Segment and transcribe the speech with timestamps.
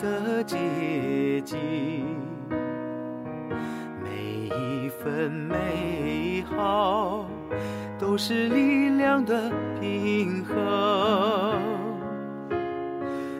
[0.00, 0.56] 的结
[1.42, 1.58] 晶，
[4.02, 4.08] 每
[4.54, 7.26] 一份美好
[7.98, 10.56] 都是力量的平衡，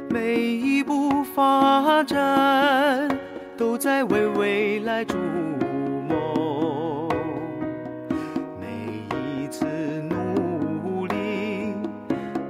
[0.08, 3.08] 每一步发展
[3.56, 5.16] 都在为未来筑
[6.08, 7.08] 梦，
[8.60, 8.66] 每
[9.16, 9.66] 一次
[10.08, 11.74] 努力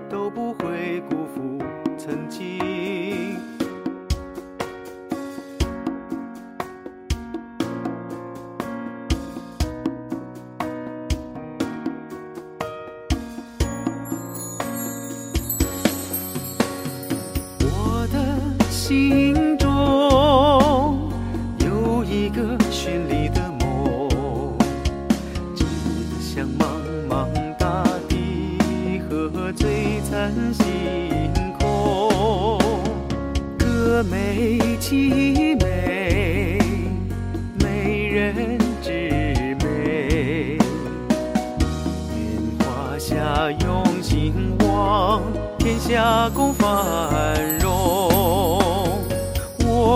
[0.09, 1.56] 都不会辜负
[18.87, 19.69] 心中
[21.59, 24.09] 有一个绚丽的梦，
[25.57, 25.65] 只
[26.21, 26.67] 想茫
[27.11, 27.27] 茫
[27.59, 32.61] 大地和璀璨星空，
[33.59, 36.61] 歌美其美，
[37.59, 38.93] 美人之
[39.65, 40.59] 美。
[42.15, 45.21] 愿华夏用心望，
[45.59, 48.06] 天下共繁荣。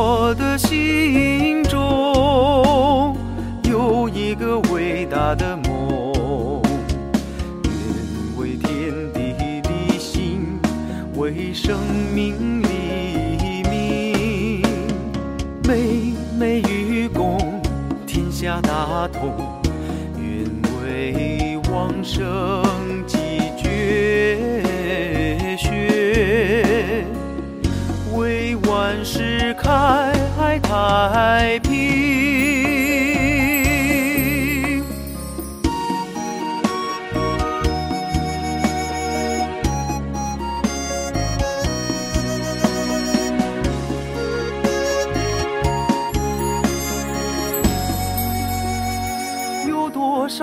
[0.03, 3.15] 我的心中
[3.65, 6.63] 有一个伟大的梦，
[7.65, 7.71] 愿
[8.39, 10.59] 为天地立心，
[11.17, 11.77] 为生
[12.15, 14.63] 命立命。
[15.69, 17.37] 美美与共，
[18.07, 19.37] 天下大同。
[20.17, 20.51] 愿
[20.83, 22.25] 为往生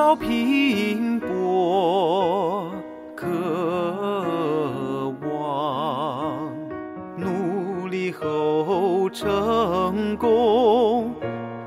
[0.07, 2.71] 少拼搏
[3.13, 3.27] 渴
[5.29, 6.49] 望，
[7.17, 11.11] 努力后成功；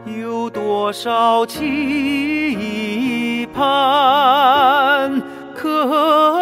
[0.07, 5.21] 有多少期盼
[5.55, 6.40] 可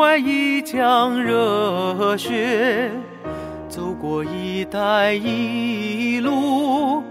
[0.00, 2.90] 怀一腔热血，
[3.68, 7.02] 走过一带一路，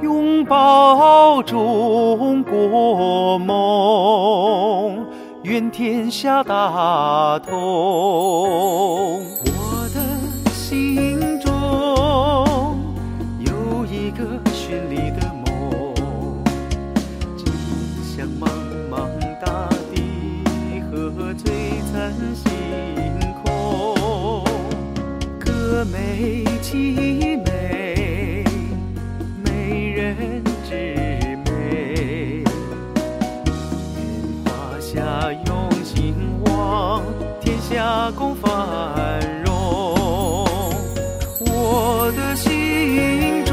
[0.00, 5.04] 拥抱中国梦，
[5.42, 9.41] 愿天下大同。
[25.84, 28.44] 美其美，
[29.44, 30.70] 美人之
[31.44, 32.44] 美。
[32.44, 32.46] 愿
[34.44, 34.50] 华
[34.80, 37.02] 夏用心望，
[37.40, 39.52] 天下共繁荣。
[41.40, 43.52] 我的心中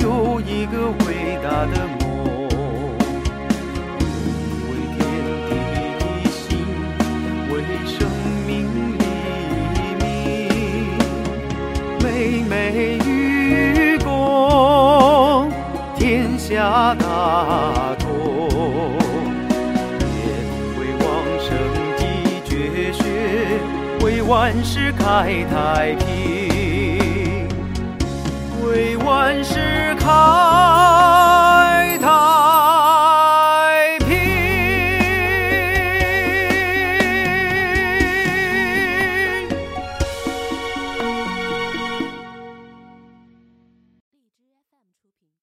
[0.00, 2.05] 有一个伟大的梦
[16.86, 18.06] 下大同。
[19.98, 20.24] 愿
[20.78, 21.06] 为往
[21.40, 21.48] 生
[21.98, 22.02] 继
[22.48, 23.02] 绝学，
[24.04, 26.06] 为万世开太平，